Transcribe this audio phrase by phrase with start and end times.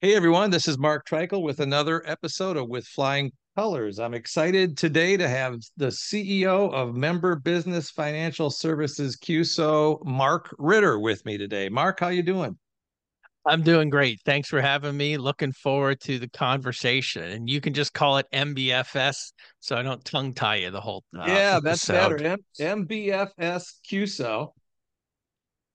[0.00, 3.98] Hey everyone, this is Mark Treichel with another episode of With Flying Colors.
[3.98, 11.00] I'm excited today to have the CEO of Member Business Financial Services CUSO, Mark Ritter,
[11.00, 11.68] with me today.
[11.68, 12.56] Mark, how you doing?
[13.44, 14.20] I'm doing great.
[14.24, 15.16] Thanks for having me.
[15.16, 17.24] Looking forward to the conversation.
[17.24, 21.02] And you can just call it MBFS so I don't tongue tie you the whole
[21.18, 22.18] uh, Yeah, that's episode.
[22.22, 22.38] better.
[22.60, 24.52] M- MBFS CUSO.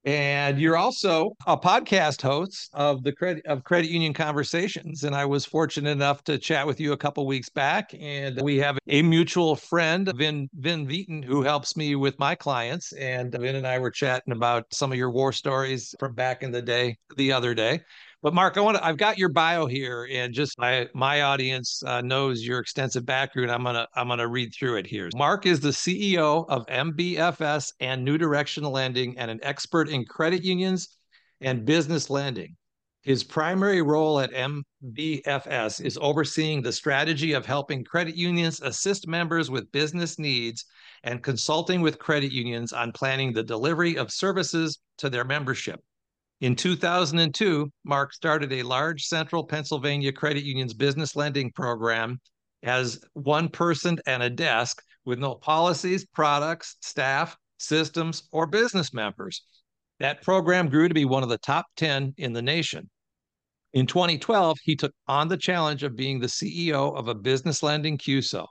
[0.04, 5.04] And you're also a podcast host of the credit of Credit Union Conversations.
[5.04, 7.94] And I was fortunate enough to chat with you a couple weeks back.
[7.98, 12.92] And we have a mutual friend, Vin Vin Vieten, who helps me with my clients.
[12.92, 16.52] And Vin and I were chatting about some of your war stories from back in
[16.52, 17.80] the day the other day.
[18.24, 21.82] But Mark, I want to, I've got your bio here, and just my my audience
[21.84, 23.50] uh, knows your extensive background.
[23.50, 25.10] I'm gonna I'm gonna read through it here.
[25.14, 30.42] Mark is the CEO of MBFS and New Direction Lending, and an expert in credit
[30.42, 30.96] unions
[31.42, 32.56] and business lending.
[33.02, 39.50] His primary role at MBFS is overseeing the strategy of helping credit unions assist members
[39.50, 40.64] with business needs
[41.02, 45.78] and consulting with credit unions on planning the delivery of services to their membership.
[46.44, 52.20] In 2002, Mark started a large central Pennsylvania credit union's business lending program
[52.62, 59.42] as one person and a desk with no policies, products, staff, systems, or business members.
[60.00, 62.90] That program grew to be one of the top 10 in the nation.
[63.72, 67.96] In 2012, he took on the challenge of being the CEO of a business lending
[67.96, 68.46] CUSO.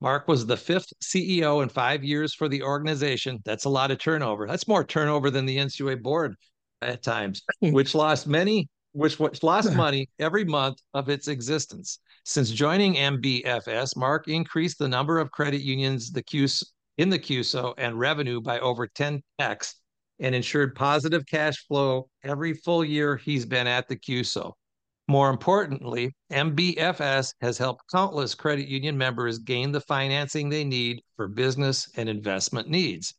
[0.00, 3.40] Mark was the fifth CEO in five years for the organization.
[3.44, 4.46] That's a lot of turnover.
[4.46, 6.36] That's more turnover than the NCUA board
[6.84, 7.72] at times, hmm.
[7.72, 11.98] which lost many, which, which lost money every month of its existence.
[12.24, 16.64] Since joining MBFS, Mark increased the number of credit unions the QS,
[16.96, 19.74] in the CUSO and revenue by over 10x
[20.20, 24.52] and ensured positive cash flow every full year he's been at the CUSO.
[25.08, 31.28] More importantly, MBFS has helped countless credit union members gain the financing they need for
[31.28, 33.12] business and investment needs.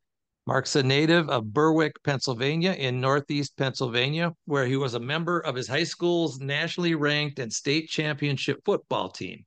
[0.48, 5.56] Mark's a native of Berwick, Pennsylvania, in Northeast Pennsylvania, where he was a member of
[5.56, 9.44] his high school's nationally ranked and state championship football team.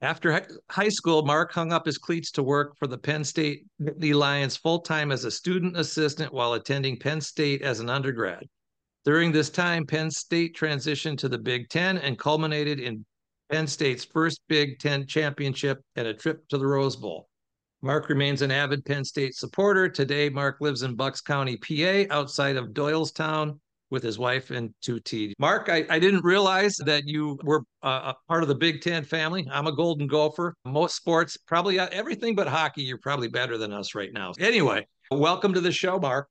[0.00, 4.14] After high school, Mark hung up his cleats to work for the Penn State Nittany
[4.14, 8.48] Lions full time as a student assistant while attending Penn State as an undergrad.
[9.04, 13.04] During this time, Penn State transitioned to the Big Ten and culminated in
[13.50, 17.28] Penn State's first Big Ten championship and a trip to the Rose Bowl.
[17.86, 19.88] Mark remains an avid Penn State supporter.
[19.88, 23.60] Today, Mark lives in Bucks County, PA, outside of Doylestown
[23.90, 25.32] with his wife and two T.
[25.38, 29.04] Mark, I, I didn't realize that you were uh, a part of the Big Ten
[29.04, 29.46] family.
[29.52, 30.56] I'm a Golden Gopher.
[30.64, 34.32] Most sports, probably uh, everything but hockey, you're probably better than us right now.
[34.40, 36.28] Anyway, welcome to the show, Mark.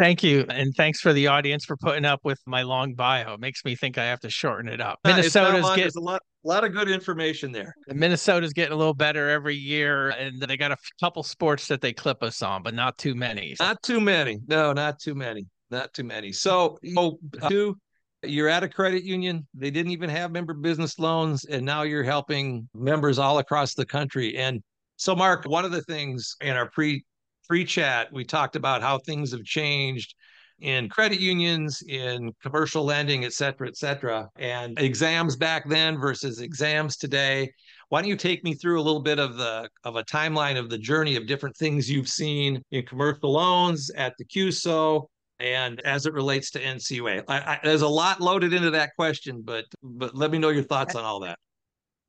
[0.00, 0.46] Thank you.
[0.48, 3.34] And thanks for the audience for putting up with my long bio.
[3.34, 4.98] It makes me think I have to shorten it up.
[5.04, 7.74] Minnesota's getting a lot, a lot of good information there.
[7.86, 10.08] Minnesota's getting a little better every year.
[10.08, 13.54] And they got a couple sports that they clip us on, but not too many.
[13.60, 14.38] Not too many.
[14.46, 15.44] No, not too many.
[15.70, 16.32] Not too many.
[16.32, 17.76] So, oh, uh, two,
[18.22, 19.46] you're at a credit union.
[19.52, 21.44] They didn't even have member business loans.
[21.44, 24.38] And now you're helping members all across the country.
[24.38, 24.62] And
[24.96, 27.04] so, Mark, one of the things in our pre
[27.50, 30.14] pre chat, we talked about how things have changed
[30.60, 36.40] in credit unions, in commercial lending, et cetera, et cetera, and exams back then versus
[36.40, 37.50] exams today.
[37.88, 40.70] Why don't you take me through a little bit of the of a timeline of
[40.70, 45.08] the journey of different things you've seen in commercial loans at the CUSO
[45.40, 47.24] and as it relates to NCUA?
[47.26, 50.62] I, I, there's a lot loaded into that question, but but let me know your
[50.62, 51.36] thoughts on all that.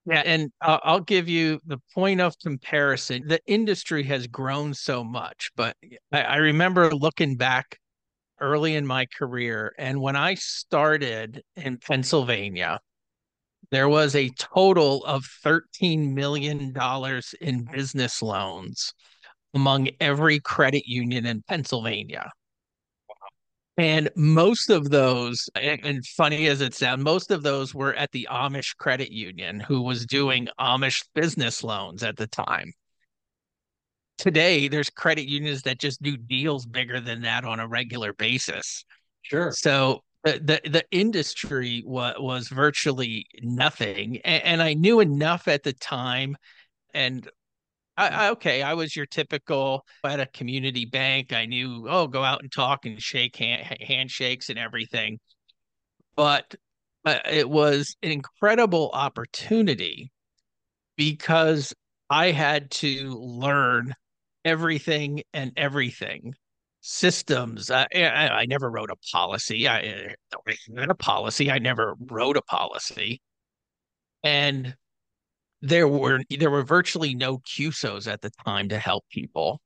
[0.05, 3.27] Yeah, and I'll give you the point of comparison.
[3.27, 5.77] The industry has grown so much, but
[6.11, 7.77] I remember looking back
[8.39, 12.79] early in my career, and when I started in Pennsylvania,
[13.69, 16.73] there was a total of $13 million
[17.39, 18.93] in business loans
[19.53, 22.31] among every credit union in Pennsylvania.
[23.81, 28.27] And most of those, and funny as it sounds, most of those were at the
[28.29, 32.73] Amish Credit Union, who was doing Amish business loans at the time.
[34.19, 38.85] Today, there's credit unions that just do deals bigger than that on a regular basis.
[39.23, 39.51] Sure.
[39.51, 45.63] So the the, the industry was was virtually nothing, and, and I knew enough at
[45.63, 46.37] the time,
[46.93, 47.27] and
[47.97, 51.33] I, I, okay, I was your typical at a community bank.
[51.33, 55.19] I knew, oh, go out and talk and shake hand, handshakes and everything.
[56.15, 56.55] But
[57.05, 60.11] uh, it was an incredible opportunity
[60.95, 61.73] because
[62.09, 63.93] I had to learn
[64.45, 66.33] everything and everything
[66.81, 67.71] systems.
[67.71, 69.67] I, I, I never wrote a policy.
[69.67, 71.51] I, I had a policy.
[71.51, 73.21] I never wrote a policy.
[74.23, 74.75] And
[75.61, 79.61] there were there were virtually no CUSOs at the time to help people.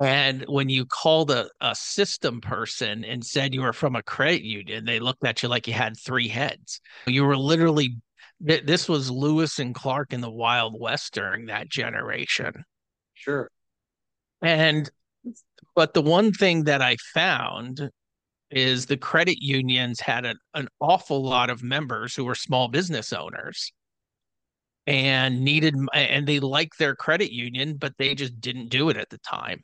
[0.00, 4.42] And when you called a, a system person and said you were from a credit
[4.42, 6.80] union, they looked at you like you had three heads.
[7.06, 7.96] You were literally
[8.40, 12.64] this was Lewis and Clark in the Wild West during that generation.
[13.14, 13.48] Sure.
[14.42, 14.90] And
[15.74, 17.90] but the one thing that I found
[18.50, 23.12] is the credit unions had a, an awful lot of members who were small business
[23.12, 23.72] owners
[24.86, 29.10] and needed and they liked their credit union but they just didn't do it at
[29.10, 29.62] the time.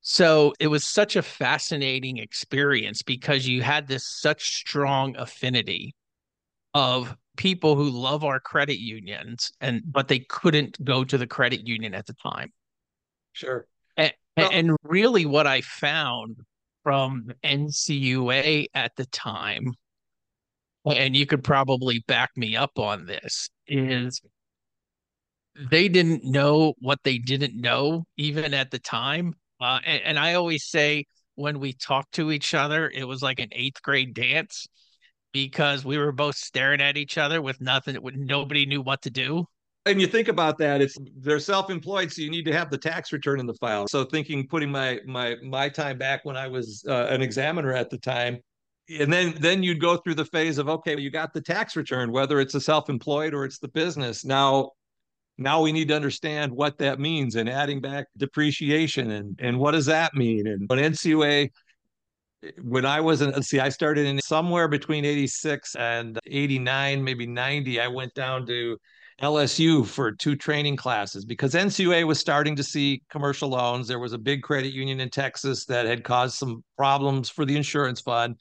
[0.00, 5.94] So it was such a fascinating experience because you had this such strong affinity
[6.74, 11.66] of people who love our credit unions and but they couldn't go to the credit
[11.66, 12.52] union at the time.
[13.32, 13.66] Sure.
[13.96, 16.36] And, well, and really what i found
[16.82, 19.72] from ncua at the time
[20.92, 24.20] and you could probably back me up on this is
[25.70, 29.34] they didn't know what they didn't know even at the time.
[29.58, 31.02] Uh, and, and i always say
[31.34, 34.66] when we talked to each other it was like an eighth grade dance
[35.32, 39.44] because we were both staring at each other with nothing nobody knew what to do.
[39.86, 43.12] And you think about that it's they're self-employed so you need to have the tax
[43.12, 43.86] return in the file.
[43.88, 47.88] So thinking putting my my my time back when i was uh, an examiner at
[47.88, 48.38] the time
[48.88, 52.12] and then then you'd go through the phase of okay you got the tax return
[52.12, 54.24] whether it's a self-employed or it's the business.
[54.24, 54.72] Now
[55.38, 59.72] now we need to understand what that means and adding back depreciation and and what
[59.72, 60.46] does that mean?
[60.46, 61.50] And when ncua
[62.62, 67.80] when i was in see i started in somewhere between 86 and 89 maybe 90
[67.80, 68.76] i went down to
[69.20, 73.88] LSU for two training classes because NCUA was starting to see commercial loans.
[73.88, 77.56] There was a big credit union in Texas that had caused some problems for the
[77.56, 78.36] insurance fund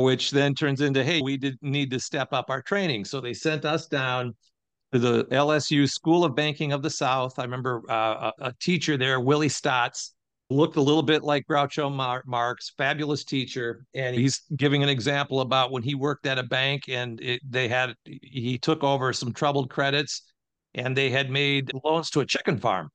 [0.00, 3.04] which then turns into, hey, we did need to step up our training.
[3.04, 4.34] So they sent us down
[4.92, 7.38] to the LSU School of Banking of the South.
[7.38, 10.14] I remember uh, a, a, teacher there, Willie Stotts,
[10.48, 13.84] looked a little bit like Groucho Mar- Marx, fabulous teacher.
[13.94, 17.68] And he's giving an example about when he worked at a bank and it, they
[17.68, 20.22] had, he took over some troubled credits
[20.74, 22.88] and they had made loans to a chicken farm.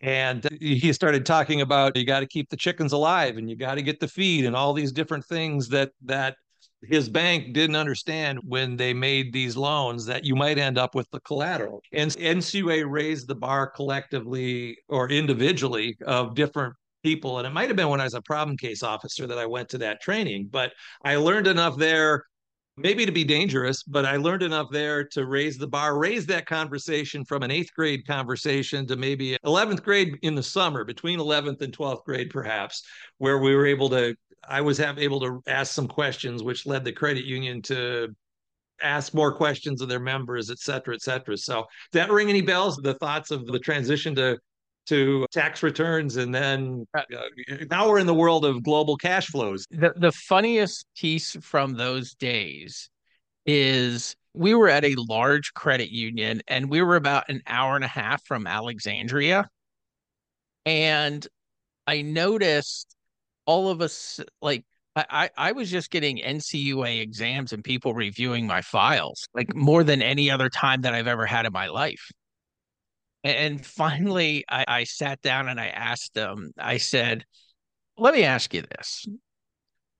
[0.00, 3.76] And he started talking about you got to keep the chickens alive and you got
[3.76, 6.36] to get the feed and all these different things that that
[6.82, 11.10] his bank didn't understand when they made these loans that you might end up with
[11.10, 11.82] the collateral.
[11.92, 17.38] And NCUA raised the bar collectively or individually of different people.
[17.38, 19.68] And it might have been when I was a problem case officer that I went
[19.70, 20.72] to that training, but
[21.04, 22.24] I learned enough there.
[22.78, 26.46] Maybe to be dangerous, but I learned enough there to raise the bar, raise that
[26.46, 31.60] conversation from an eighth grade conversation to maybe 11th grade in the summer, between 11th
[31.60, 32.84] and 12th grade, perhaps,
[33.18, 34.14] where we were able to
[34.48, 38.08] I was have, able to ask some questions, which led the credit union to
[38.80, 41.36] ask more questions of their members, et cetera, et cetera.
[41.36, 42.76] So that ring any bells?
[42.76, 44.38] The thoughts of the transition to
[44.88, 47.02] to tax returns, and then uh,
[47.70, 49.66] now we're in the world of global cash flows.
[49.70, 52.90] The the funniest piece from those days
[53.46, 57.84] is we were at a large credit union, and we were about an hour and
[57.84, 59.48] a half from Alexandria,
[60.64, 61.26] and
[61.86, 62.94] I noticed
[63.46, 64.64] all of us like
[64.96, 70.02] I, I was just getting NCUA exams and people reviewing my files like more than
[70.02, 72.10] any other time that I've ever had in my life.
[73.24, 77.24] And finally, I, I sat down and I asked them, I said,
[77.96, 79.06] let me ask you this.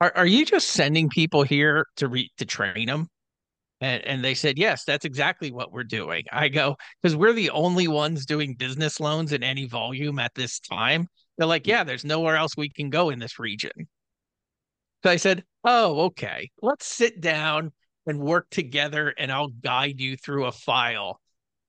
[0.00, 3.08] Are, are you just sending people here to re, to train them?
[3.80, 6.24] And, and they said, yes, that's exactly what we're doing.
[6.32, 10.60] I go, because we're the only ones doing business loans in any volume at this
[10.60, 11.08] time.
[11.36, 13.88] They're like, yeah, there's nowhere else we can go in this region.
[15.04, 17.72] So I said, oh, okay, let's sit down
[18.06, 21.20] and work together and I'll guide you through a file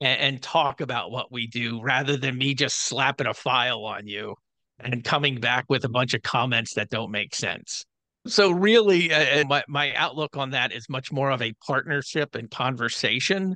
[0.02, 4.08] and, and talk about what we do rather than me just slapping a file on
[4.08, 4.36] you
[4.80, 7.86] and coming back with a bunch of comments that don't make sense.
[8.28, 12.52] So really, uh, my my outlook on that is much more of a partnership and
[12.52, 13.56] conversation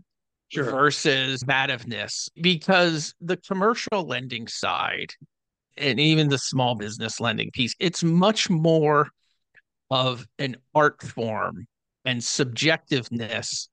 [0.49, 0.63] sure.
[0.63, 5.13] versus combativeness, because the commercial lending side
[5.77, 9.09] and even the small business lending piece, it's much more
[9.91, 11.67] of an art form
[12.05, 13.67] and subjectiveness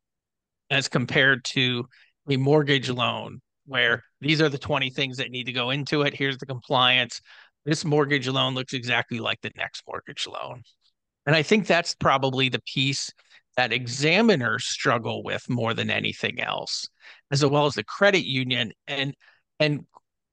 [0.70, 1.86] as compared to
[2.30, 6.14] a mortgage loan where these are the 20 things that need to go into it.
[6.14, 7.20] Here's the compliance.
[7.64, 10.62] This mortgage loan looks exactly like the next mortgage loan.
[11.26, 13.10] And I think that's probably the piece
[13.56, 16.88] that examiners struggle with more than anything else,
[17.30, 18.72] as well as the credit union.
[18.86, 19.14] And
[19.58, 19.84] and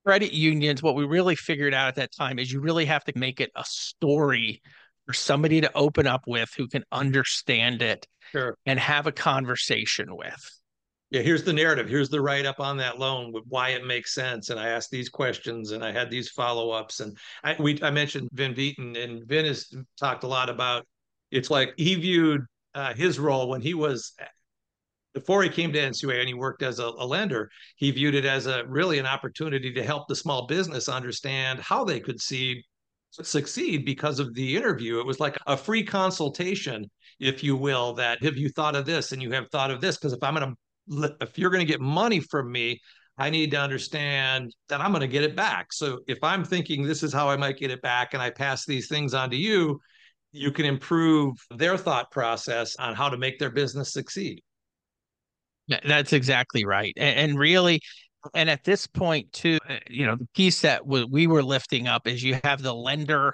[0.06, 3.14] credit unions, what we really figured out at that time is you really have to
[3.18, 4.62] make it a story
[5.06, 8.58] for somebody to open up with who can understand it sure.
[8.66, 10.57] and have a conversation with.
[11.10, 11.88] Yeah, here's the narrative.
[11.88, 14.50] Here's the write up on that loan with why it makes sense.
[14.50, 17.00] And I asked these questions and I had these follow ups.
[17.00, 20.86] And I we I mentioned Vin Beaton and Vin has talked a lot about
[21.32, 22.42] it's like he viewed
[22.76, 24.14] uh, his role when he was
[25.14, 28.24] before he came to NCUA and he worked as a, a, lender, he viewed it
[28.24, 32.64] as a really an opportunity to help the small business understand how they could see
[33.12, 35.00] succeed because of the interview.
[35.00, 39.12] It was like a free consultation, if you will, that have you thought of this
[39.12, 39.98] and you have thought of this?
[39.98, 40.56] Because if I'm going to,
[40.90, 42.80] if you're going to get money from me,
[43.18, 45.74] I need to understand that I'm going to get it back.
[45.74, 48.66] So if I'm thinking this is how I might get it back and I pass
[48.66, 49.80] these things on to you,
[50.32, 54.44] you can improve their thought process on how to make their business succeed.
[55.68, 56.94] That's exactly right.
[56.96, 57.82] And, really,
[58.36, 62.08] and at this point too, uh, you know, the piece that we were lifting up
[62.08, 63.34] is you have the lender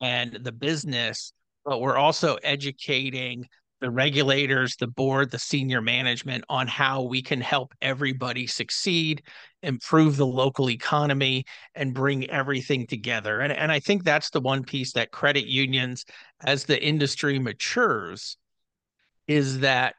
[0.00, 1.32] and the business,
[1.64, 3.46] but we're also educating
[3.80, 9.22] the regulators, the board, the senior management on how we can help everybody succeed,
[9.62, 13.40] improve the local economy, and bring everything together.
[13.40, 16.04] And, and I think that's the one piece that credit unions,
[16.42, 18.38] as the industry matures,
[19.28, 19.94] is that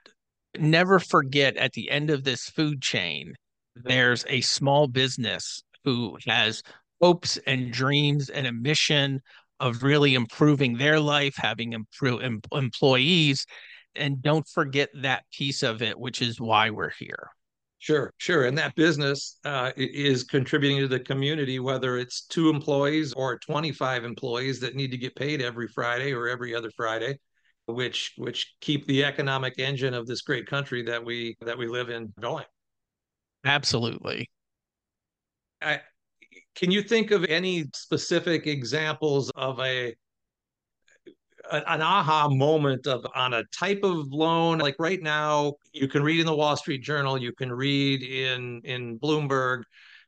[0.57, 3.36] never forget at the end of this food chain,
[3.75, 6.63] there's a small business who has
[7.00, 9.22] hopes and dreams and a mission
[9.60, 13.46] of really improving their life, having improve em- employees,
[13.96, 17.30] and don't forget that piece of it, which is why we're here.
[17.80, 18.46] Sure, sure.
[18.46, 24.04] And that business uh, is contributing to the community, whether it's two employees or 25
[24.04, 27.20] employees that need to get paid every Friday or every other Friday,
[27.68, 31.90] which which keep the economic engine of this great country that we that we live
[31.90, 32.46] in going.
[33.46, 34.30] Absolutely.
[35.62, 35.82] I,
[36.58, 39.96] can you think of any specific examples of a
[41.50, 44.58] an aha moment of on a type of loan?
[44.58, 48.62] Like right now you can read in the wall street journal you can read in
[48.66, 49.62] in bloomberg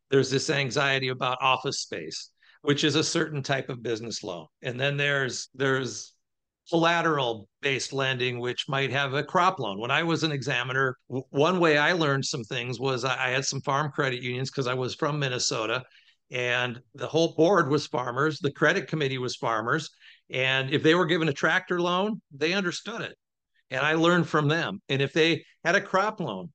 [0.10, 4.48] there's this anxiety about office space which is a certain type of business loan.
[4.62, 6.14] And then there's there's
[6.70, 9.80] collateral based lending, which might have a crop loan.
[9.80, 13.30] When I was an examiner, w- one way I learned some things was I, I
[13.30, 15.84] had some farm credit unions because I was from Minnesota
[16.32, 18.40] and the whole board was farmers.
[18.40, 19.90] The credit committee was farmers.
[20.30, 23.16] And if they were given a tractor loan, they understood it.
[23.72, 24.82] And I learned from them.
[24.90, 26.50] And if they had a crop loan,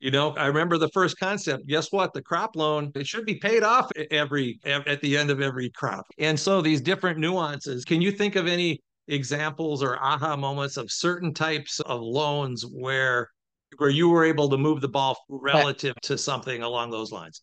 [0.00, 1.66] you know, I remember the first concept.
[1.66, 2.12] Guess what?
[2.12, 6.06] The crop loan it should be paid off every at the end of every crop.
[6.18, 7.84] And so these different nuances.
[7.84, 13.28] Can you think of any examples or aha moments of certain types of loans where
[13.78, 17.42] where you were able to move the ball relative to something along those lines?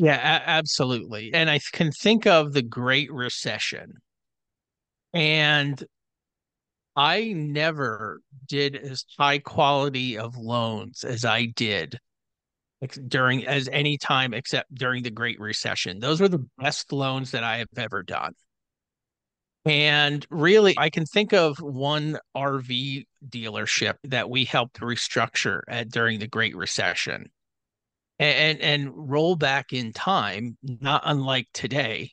[0.00, 1.30] Yeah, a- absolutely.
[1.34, 3.92] And I can think of the Great Recession.
[5.12, 5.84] And
[6.96, 11.98] I never did as high quality of loans as I did
[13.08, 16.00] during as any time except during the Great Recession.
[16.00, 18.32] Those were the best loans that I have ever done.
[19.66, 26.18] And really, I can think of one RV dealership that we helped restructure at, during
[26.18, 27.30] the Great Recession
[28.20, 32.12] and, and roll back in time, not unlike today,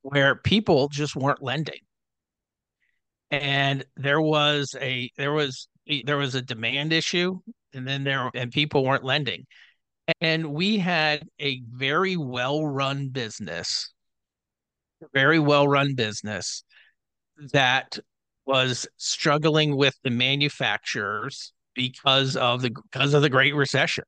[0.00, 1.80] where people just weren't lending.
[3.30, 5.68] And there was a there was
[6.04, 7.40] there was a demand issue,
[7.74, 9.44] and then there and people weren't lending.
[10.20, 13.92] And we had a very well run business,
[15.12, 16.64] very well run business
[17.52, 17.98] that
[18.46, 24.04] was struggling with the manufacturers because of the because of the Great Recession.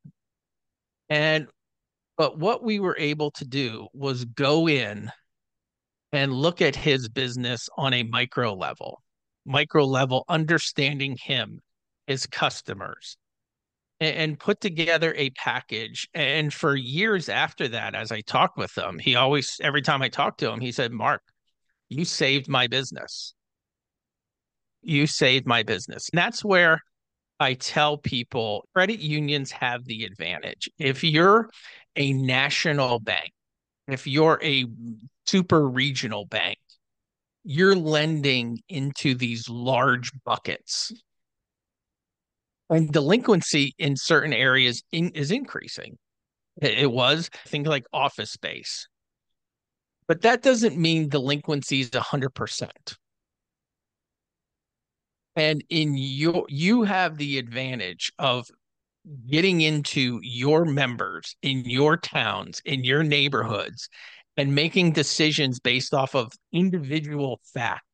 [1.09, 1.47] And
[2.17, 5.11] but what we were able to do was go in
[6.13, 9.03] and look at his business on a micro level,
[9.45, 11.61] micro level, understanding him,
[12.07, 13.19] his customers,
[14.01, 16.09] and, and put together a package.
[16.15, 20.09] And for years after that, as I talked with him, he always, every time I
[20.09, 21.23] talked to him, he said, Mark,
[21.89, 23.35] you saved my business.
[24.83, 26.09] You saved my business.
[26.09, 26.81] And that's where
[27.39, 30.71] I tell people credit unions have the advantage.
[30.79, 31.51] If you're
[31.95, 33.33] a national bank,
[33.89, 34.65] if you're a
[35.27, 36.59] super regional bank,
[37.45, 40.93] you're lending into these large buckets.
[42.69, 45.99] And delinquency in certain areas in, is increasing.
[46.61, 48.89] It, was, think like office space.
[50.09, 52.71] But that doesn't mean delinquency is 100%.
[55.37, 58.49] And in your, you have the advantage of
[59.31, 63.89] getting into your members in your towns, in your neighborhoods,
[64.37, 67.85] and making decisions based off of individual fact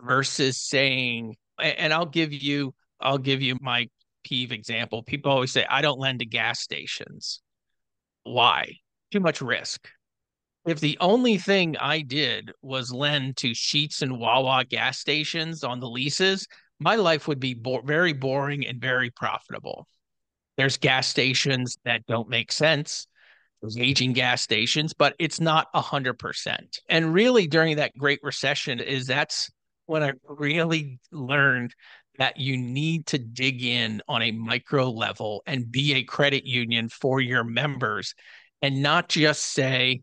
[0.00, 3.88] versus saying, and I'll give you, I'll give you my
[4.24, 5.02] peeve example.
[5.02, 7.42] People always say, I don't lend to gas stations.
[8.24, 8.76] Why?
[9.12, 9.88] Too much risk.
[10.66, 15.80] If the only thing I did was lend to Sheetz and Wawa gas stations on
[15.80, 16.46] the leases,
[16.78, 19.86] my life would be bo- very boring and very profitable.
[20.56, 23.06] There's gas stations that don't make sense.
[23.60, 26.80] There's aging gas stations, but it's not a hundred percent.
[26.88, 29.50] And really, during that Great Recession, is that's
[29.86, 31.74] when I really learned
[32.18, 36.88] that you need to dig in on a micro level and be a credit union
[36.88, 38.14] for your members
[38.62, 40.02] and not just say,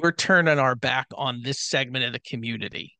[0.00, 2.96] we're turning our back on this segment of the community.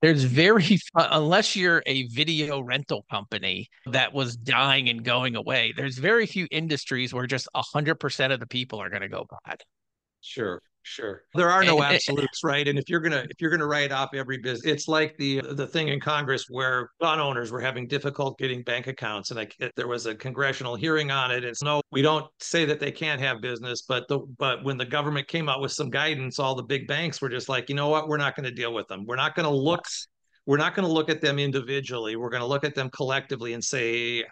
[0.00, 5.98] There's very, unless you're a video rental company that was dying and going away, there's
[5.98, 9.62] very few industries where just 100% of the people are going to go bad.
[10.20, 10.60] Sure.
[10.84, 11.22] Sure.
[11.34, 12.66] There are no absolutes, right?
[12.66, 15.66] And if you're gonna if you're gonna write off every business, it's like the the
[15.66, 19.86] thing in Congress where gun owners were having difficult getting bank accounts, and like there
[19.86, 21.44] was a congressional hearing on it.
[21.44, 24.84] It's no, we don't say that they can't have business, but the but when the
[24.84, 27.88] government came out with some guidance, all the big banks were just like, you know
[27.88, 29.04] what, we're not going to deal with them.
[29.06, 29.84] We're not going to look.
[30.46, 32.16] We're not going to look at them individually.
[32.16, 34.24] We're going to look at them collectively and say,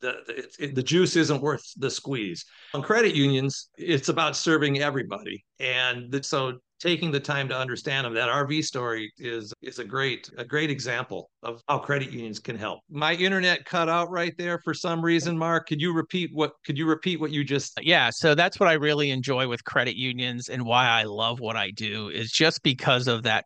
[0.00, 2.44] the it, the juice isn't worth the squeeze.
[2.74, 8.14] On credit unions, it's about serving everybody, and so taking the time to understand them.
[8.14, 12.56] That RV story is is a great a great example of how credit unions can
[12.56, 12.80] help.
[12.90, 15.36] My internet cut out right there for some reason.
[15.36, 17.78] Mark, could you repeat what could you repeat what you just?
[17.82, 21.56] Yeah, so that's what I really enjoy with credit unions and why I love what
[21.56, 23.44] I do is just because of that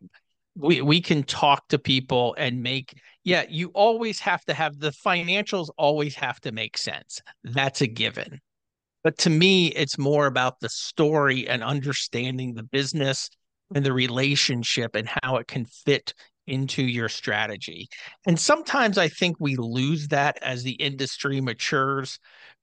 [0.54, 4.90] we we can talk to people and make yeah you always have to have the
[4.90, 7.20] financials always have to make sense.
[7.44, 8.40] That's a given.
[9.04, 13.30] But to me it's more about the story and understanding the business
[13.74, 16.14] and the relationship and how it can fit
[16.46, 17.88] into your strategy.
[18.26, 22.18] And sometimes i think we lose that as the industry matures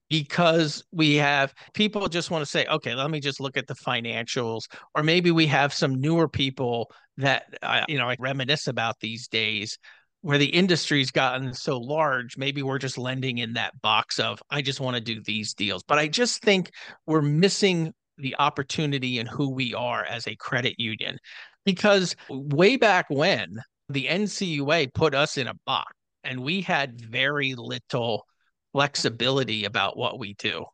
[0.10, 3.76] because we have people just want to say, okay, let me just look at the
[3.76, 4.64] financials,
[4.96, 9.28] or maybe we have some newer people that uh, you know I reminisce about these
[9.28, 9.78] days
[10.22, 14.62] where the industry's gotten so large maybe we're just lending in that box of i
[14.62, 15.84] just want to do these deals.
[15.84, 16.72] But i just think
[17.06, 21.18] we're missing the opportunity and who we are as a credit union.
[21.66, 27.56] Because way back when the ncua put us in a box and we had very
[27.56, 28.26] little
[28.74, 30.66] flexibility about what we do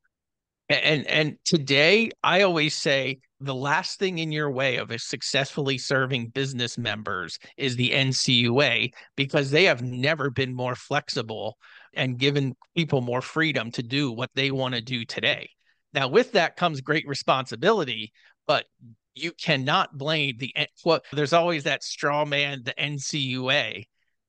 [0.70, 6.30] and and today i always say the last thing in your way of successfully serving
[6.30, 11.58] business members is the NCUA because they have never been more flexible
[11.94, 15.50] and given people more freedom to do what they want to do today.
[15.94, 18.12] Now, with that comes great responsibility,
[18.48, 18.66] but
[19.14, 23.86] you cannot blame the what there's always that straw man, the NCUA,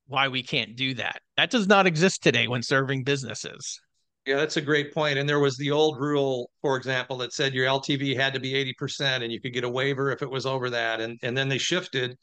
[0.07, 1.23] why we can't do that.
[1.37, 3.81] That does not exist today when serving businesses.
[4.27, 5.19] Yeah, that's a great point.
[5.19, 8.55] And there was the old rule, for example, that said your LTV had to be
[8.55, 11.01] 80% and you could get a waiver if it was over that.
[11.01, 12.17] And, and then they shifted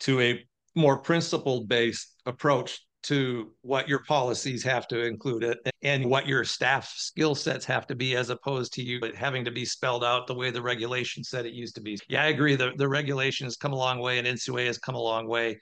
[0.00, 0.42] to a
[0.74, 6.92] more principle based approach to what your policies have to include and what your staff
[6.96, 10.34] skill sets have to be as opposed to you having to be spelled out the
[10.34, 11.98] way the regulation said it used to be.
[12.08, 12.56] Yeah, I agree.
[12.56, 15.58] The, the regulation has come a long way and NCUA has come a long way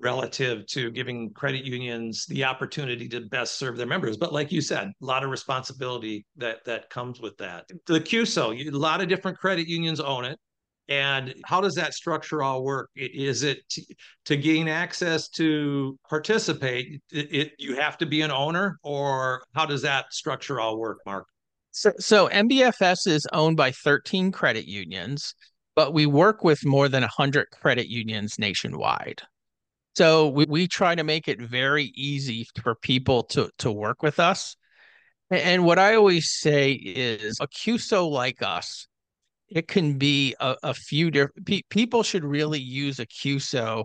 [0.00, 4.16] relative to giving credit unions the opportunity to best serve their members.
[4.16, 7.66] But like you said, a lot of responsibility that that comes with that.
[7.86, 10.38] The CUSO, a lot of different credit unions own it.
[10.88, 12.90] And how does that structure all work?
[12.96, 13.82] Is it to,
[14.24, 17.00] to gain access to participate?
[17.12, 20.98] It, it, you have to be an owner, or how does that structure all work,
[21.06, 21.26] Mark?
[21.70, 25.32] So, so MBFS is owned by 13 credit unions,
[25.76, 29.22] but we work with more than 100 credit unions nationwide.
[29.94, 34.20] So we, we try to make it very easy for people to to work with
[34.20, 34.56] us.
[35.30, 38.88] And what I always say is a CUSO like us,
[39.48, 43.84] it can be a, a few different pe- people should really use a CUSO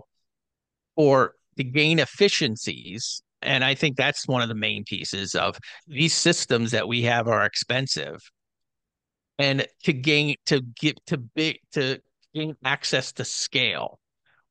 [0.96, 3.22] or to gain efficiencies.
[3.42, 7.28] And I think that's one of the main pieces of these systems that we have
[7.28, 8.20] are expensive.
[9.38, 12.00] And to gain to get to big to
[12.34, 13.98] gain access to scale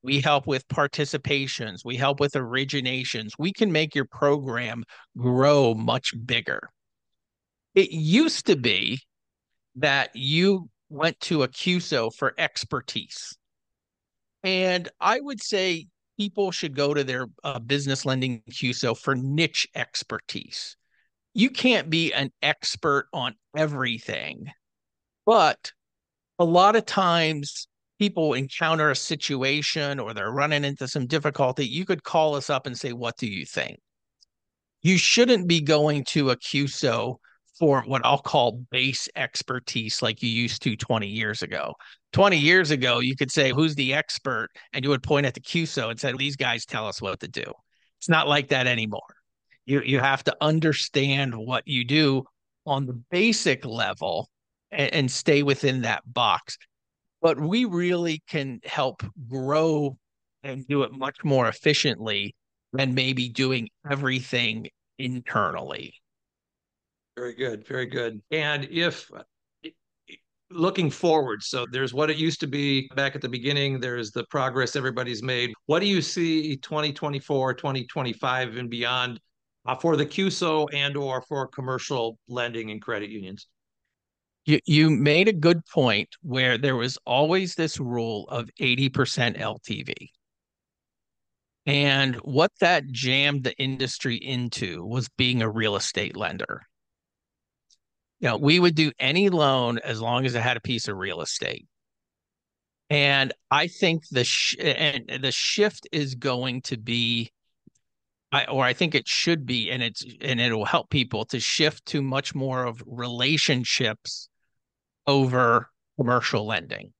[0.06, 1.84] we help with participations.
[1.84, 3.32] We help with originations.
[3.40, 4.84] We can make your program
[5.18, 6.70] grow much bigger.
[7.74, 9.00] It used to be
[9.78, 13.36] that you went to a CUSO for expertise.
[14.44, 15.88] And I would say
[16.18, 20.78] people should go to their uh, business lending CUSO for niche expertise.
[21.34, 24.46] you can't be an expert on everything,
[25.26, 25.74] but
[26.40, 27.68] a lot of times
[28.00, 31.66] people encounter a situation or they're running into some difficulty.
[31.66, 33.80] You could call us up and say, What do you think?
[34.82, 37.16] You shouldn't be going to a CUSO
[37.58, 41.74] for what I'll call base expertise like you used to 20 years ago.
[42.14, 44.50] 20 years ago, you could say, Who's the expert?
[44.74, 47.28] And you would point at the CUSO and say, These guys tell us what to
[47.28, 47.46] do.
[48.00, 49.02] It's not like that anymore.
[49.66, 52.24] You, you have to understand what you do
[52.66, 54.30] on the basic level
[54.72, 56.58] and, and stay within that box.
[57.22, 59.98] But we really can help grow
[60.44, 62.36] and do it much more efficiently
[62.74, 64.68] than maybe doing everything
[65.00, 65.94] internally.
[67.18, 67.66] Very good.
[67.68, 68.22] Very good.
[68.32, 69.10] And if
[70.52, 74.26] looking forward, so there's what it used to be back at the beginning, there's the
[74.26, 75.54] progress everybody's made.
[75.66, 79.20] What do you see 2024, 2025 and beyond
[79.66, 83.48] uh, for the CUSO and or for commercial lending and credit unions?
[84.46, 89.94] You, you made a good point where there was always this rule of 80% LTV.
[91.66, 96.62] And what that jammed the industry into was being a real estate lender.
[98.20, 100.96] You know, we would do any loan as long as it had a piece of
[100.96, 101.66] real estate.
[102.92, 107.32] And I think the sh- and the shift is going to be
[108.32, 111.40] I, or I think it should be, and it's and it will help people to
[111.40, 114.30] shift to much more of relationships
[115.08, 116.94] over commercial lending.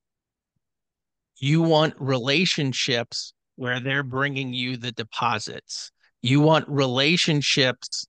[1.40, 5.92] You want relationships where they're bringing you the deposits.
[6.22, 8.06] You want relationships.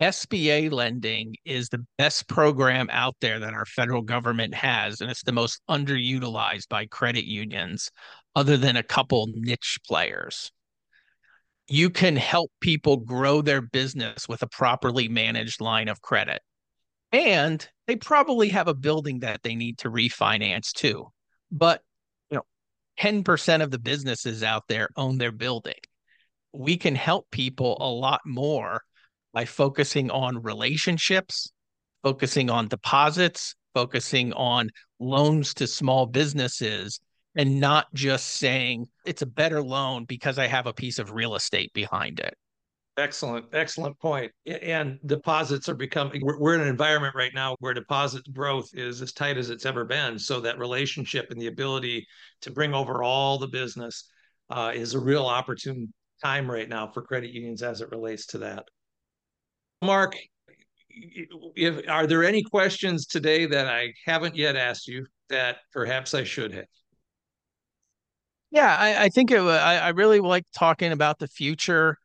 [0.00, 5.24] SBA lending is the best program out there that our federal government has, and it's
[5.24, 7.90] the most underutilized by credit unions,
[8.36, 10.52] other than a couple niche players.
[11.66, 16.40] You can help people grow their business with a properly managed line of credit.
[17.12, 21.06] And they probably have a building that they need to refinance too.
[21.50, 21.82] But
[22.30, 22.44] you know
[23.00, 25.80] 10% of the businesses out there own their building.
[26.52, 28.82] We can help people a lot more
[29.32, 31.50] by focusing on relationships,
[32.02, 37.00] focusing on deposits, focusing on loans to small businesses,
[37.36, 41.34] and not just saying it's a better loan because I have a piece of real
[41.34, 42.34] estate behind it.
[42.98, 44.32] Excellent, excellent point.
[44.44, 49.12] And deposits are becoming, we're in an environment right now where deposit growth is as
[49.12, 50.18] tight as it's ever been.
[50.18, 52.04] So that relationship and the ability
[52.40, 54.10] to bring over all the business
[54.50, 58.38] uh, is a real opportune time right now for credit unions as it relates to
[58.38, 58.64] that.
[59.80, 60.16] Mark,
[60.90, 66.24] if, are there any questions today that I haven't yet asked you that perhaps I
[66.24, 66.66] should have?
[68.50, 71.96] Yeah, I, I think it, I, I really like talking about the future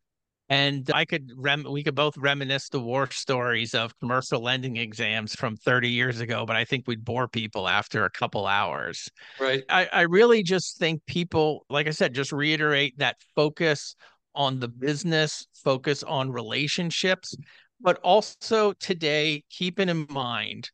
[0.50, 5.36] and I could rem we could both reminisce the war stories of commercial lending exams
[5.36, 9.10] from 30 years ago, but I think we'd bore people after a couple hours.
[9.40, 9.64] Right.
[9.70, 13.96] I, I really just think people, like I said, just reiterate that focus
[14.36, 17.36] on the business, focus on relationships,
[17.80, 20.72] but also today, keeping in mind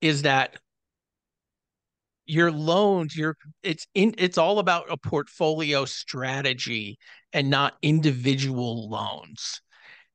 [0.00, 0.56] is that
[2.26, 6.98] your loans your it's in it's all about a portfolio strategy
[7.32, 9.60] and not individual loans.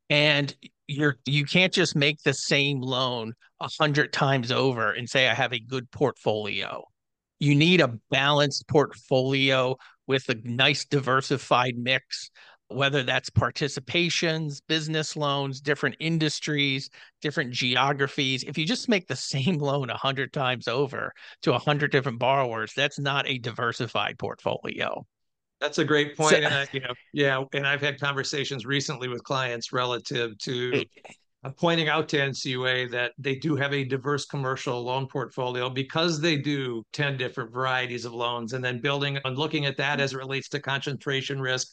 [0.10, 0.54] And
[0.88, 5.34] you're you can't just make the same loan a hundred times over and say i
[5.34, 6.84] have a good portfolio.
[7.40, 12.30] You need a balanced portfolio with a nice diversified mix
[12.74, 16.90] whether that's participations, business loans, different industries,
[17.22, 18.44] different geographies.
[18.44, 22.20] If you just make the same loan a hundred times over to a hundred different
[22.20, 25.06] borrowers, that's not a diversified portfolio.
[25.60, 26.32] That's a great point.
[26.32, 30.84] So, and I, you know, yeah, and I've had conversations recently with clients relative to
[31.58, 36.36] pointing out to NCUA that they do have a diverse commercial loan portfolio because they
[36.36, 40.04] do 10 different varieties of loans and then building and looking at that hmm.
[40.04, 41.70] as it relates to concentration risk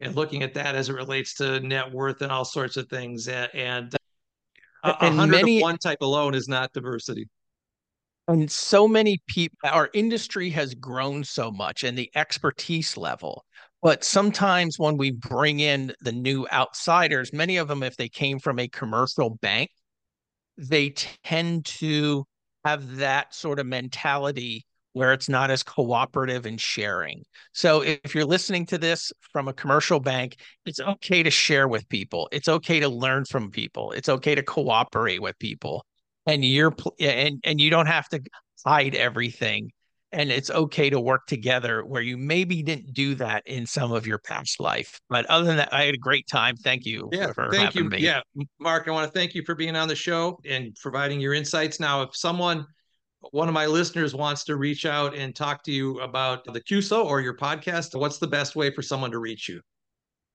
[0.00, 3.28] and looking at that as it relates to net worth and all sorts of things.
[3.28, 3.94] And,
[4.84, 7.28] uh, and a hundred many, one type alone is not diversity.
[8.28, 13.44] And so many people, our industry has grown so much and the expertise level.
[13.80, 18.38] But sometimes when we bring in the new outsiders, many of them, if they came
[18.38, 19.70] from a commercial bank,
[20.58, 20.90] they
[21.24, 22.24] tend to
[22.64, 24.66] have that sort of mentality
[24.98, 27.22] where it's not as cooperative and sharing.
[27.52, 31.88] So if you're listening to this from a commercial bank, it's okay to share with
[31.88, 32.28] people.
[32.32, 33.92] It's okay to learn from people.
[33.92, 35.86] It's okay to cooperate with people.
[36.26, 38.20] And you're and and you don't have to
[38.66, 39.70] hide everything
[40.12, 44.06] and it's okay to work together where you maybe didn't do that in some of
[44.06, 45.00] your past life.
[45.08, 46.56] But other than that, I had a great time.
[46.56, 47.08] Thank you.
[47.12, 47.84] Yeah, thank you.
[47.84, 47.98] Me.
[47.98, 48.20] Yeah,
[48.58, 51.78] Mark, I want to thank you for being on the show and providing your insights.
[51.78, 52.66] Now, if someone
[53.32, 57.04] one of my listeners wants to reach out and talk to you about the CUSO
[57.04, 59.60] or your podcast, what's the best way for someone to reach you?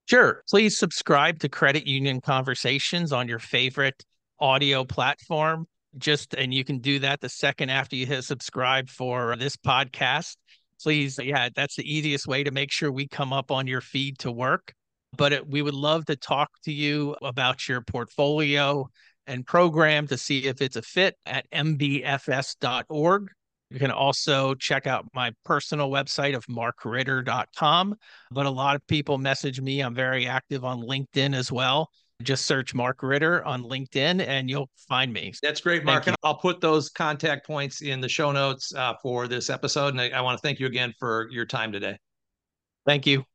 [0.06, 0.44] Sure.
[0.50, 4.04] Please subscribe to Credit Union Conversations on your favorite
[4.40, 5.66] audio platform.
[5.98, 10.36] Just and you can do that the second after you hit subscribe for this podcast.
[10.82, 14.18] Please, yeah, that's the easiest way to make sure we come up on your feed
[14.20, 14.74] to work.
[15.16, 18.90] But it, we would love to talk to you about your portfolio
[19.28, 23.30] and program to see if it's a fit at mbfs.org.
[23.70, 27.96] You can also check out my personal website of markritter.com.
[28.30, 29.82] But a lot of people message me.
[29.82, 31.90] I'm very active on LinkedIn as well.
[32.22, 35.34] Just search Mark Ritter on LinkedIn and you'll find me.
[35.42, 36.06] That's great, Mark.
[36.06, 39.90] And I'll put those contact points in the show notes uh, for this episode.
[39.90, 41.98] And I, I want to thank you again for your time today.
[42.86, 43.26] Thank you.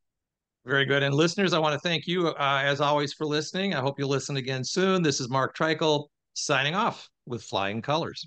[0.66, 1.03] Very good.
[1.03, 3.75] And listeners, I want to thank you, uh, as always, for listening.
[3.75, 5.03] I hope you'll listen again soon.
[5.03, 8.27] This is Mark Treichel signing off with Flying Colors.